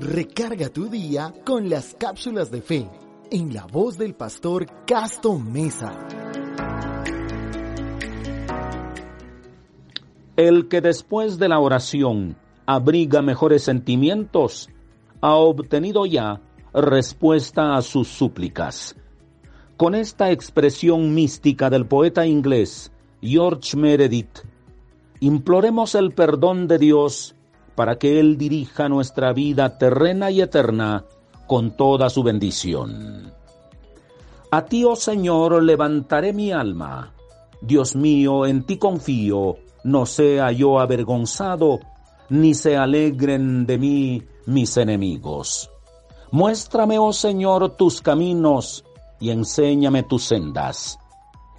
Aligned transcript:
Recarga 0.00 0.70
tu 0.70 0.88
día 0.88 1.34
con 1.44 1.68
las 1.68 1.94
cápsulas 1.94 2.50
de 2.50 2.62
fe 2.62 2.88
en 3.30 3.52
la 3.52 3.66
voz 3.66 3.98
del 3.98 4.14
pastor 4.14 4.64
Casto 4.86 5.38
Mesa. 5.38 5.92
El 10.36 10.68
que 10.68 10.80
después 10.80 11.38
de 11.38 11.50
la 11.50 11.58
oración 11.58 12.38
abriga 12.64 13.20
mejores 13.20 13.62
sentimientos, 13.62 14.70
ha 15.20 15.34
obtenido 15.34 16.06
ya 16.06 16.40
respuesta 16.72 17.76
a 17.76 17.82
sus 17.82 18.08
súplicas. 18.08 18.96
Con 19.76 19.94
esta 19.94 20.30
expresión 20.30 21.12
mística 21.12 21.68
del 21.68 21.84
poeta 21.84 22.26
inglés 22.26 22.90
George 23.20 23.76
Meredith, 23.76 24.38
imploremos 25.20 25.94
el 25.94 26.12
perdón 26.12 26.68
de 26.68 26.78
Dios 26.78 27.34
para 27.80 27.96
que 27.96 28.20
Él 28.20 28.36
dirija 28.36 28.90
nuestra 28.90 29.32
vida 29.32 29.78
terrena 29.78 30.30
y 30.30 30.42
eterna 30.42 31.06
con 31.46 31.70
toda 31.70 32.10
su 32.10 32.22
bendición. 32.22 33.32
A 34.50 34.66
ti, 34.66 34.84
oh 34.84 34.96
Señor, 34.96 35.62
levantaré 35.62 36.34
mi 36.34 36.52
alma. 36.52 37.14
Dios 37.62 37.96
mío, 37.96 38.44
en 38.44 38.64
ti 38.64 38.76
confío, 38.76 39.56
no 39.84 40.04
sea 40.04 40.52
yo 40.52 40.78
avergonzado, 40.78 41.80
ni 42.28 42.52
se 42.52 42.76
alegren 42.76 43.64
de 43.64 43.78
mí 43.78 44.22
mis 44.44 44.76
enemigos. 44.76 45.70
Muéstrame, 46.32 46.98
oh 46.98 47.14
Señor, 47.14 47.76
tus 47.78 48.02
caminos 48.02 48.84
y 49.20 49.30
enséñame 49.30 50.02
tus 50.02 50.24
sendas. 50.24 50.98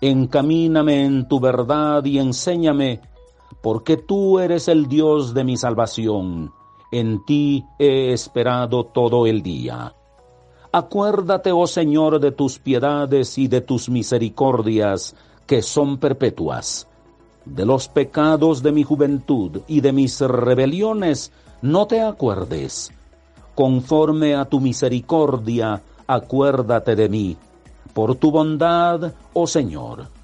Encamíname 0.00 1.04
en 1.04 1.28
tu 1.28 1.40
verdad 1.40 2.02
y 2.06 2.18
enséñame, 2.18 3.02
porque 3.62 3.96
tú 3.96 4.38
eres 4.38 4.68
el 4.68 4.86
Dios 4.88 5.34
de 5.34 5.44
mi 5.44 5.56
salvación. 5.56 6.52
En 6.92 7.24
ti 7.24 7.64
he 7.78 8.12
esperado 8.12 8.84
todo 8.84 9.26
el 9.26 9.42
día. 9.42 9.94
Acuérdate, 10.72 11.52
oh 11.52 11.66
Señor, 11.66 12.20
de 12.20 12.32
tus 12.32 12.58
piedades 12.58 13.38
y 13.38 13.48
de 13.48 13.60
tus 13.60 13.88
misericordias, 13.88 15.16
que 15.46 15.62
son 15.62 15.98
perpetuas. 15.98 16.86
De 17.44 17.64
los 17.64 17.88
pecados 17.88 18.62
de 18.62 18.72
mi 18.72 18.82
juventud 18.82 19.62
y 19.68 19.80
de 19.80 19.92
mis 19.92 20.20
rebeliones 20.20 21.32
no 21.62 21.86
te 21.86 22.02
acuerdes. 22.02 22.92
Conforme 23.54 24.34
a 24.34 24.44
tu 24.44 24.60
misericordia, 24.60 25.82
acuérdate 26.06 26.94
de 26.94 27.08
mí. 27.08 27.36
Por 27.94 28.16
tu 28.16 28.30
bondad, 28.30 29.14
oh 29.32 29.46
Señor. 29.46 30.15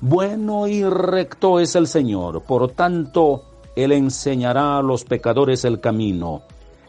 Bueno 0.00 0.68
y 0.68 0.84
recto 0.84 1.58
es 1.58 1.74
el 1.74 1.88
Señor, 1.88 2.42
por 2.42 2.70
tanto, 2.70 3.42
Él 3.74 3.92
enseñará 3.92 4.78
a 4.78 4.82
los 4.82 5.04
pecadores 5.04 5.64
el 5.64 5.80
camino, 5.80 6.42